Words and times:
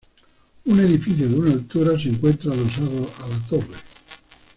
Un 0.65 0.79
edificio 0.79 1.29
de 1.29 1.35
una 1.35 1.51
altura 1.51 1.91
se 1.99 2.09
encuentra 2.09 2.51
adosado 2.51 3.07
a 3.19 3.27
la 3.29 3.39
torre. 3.45 3.77